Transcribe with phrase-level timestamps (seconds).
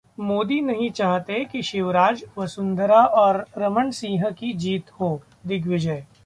[0.19, 6.05] मोदी नहीं चाहते कि शिवराज, वसुंधरा और रमन सिंह की जीत हो: दिग्विजय